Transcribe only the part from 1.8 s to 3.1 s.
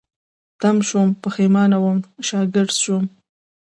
وم، شاګرځ شوم